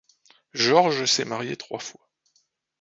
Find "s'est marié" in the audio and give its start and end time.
1.05-1.55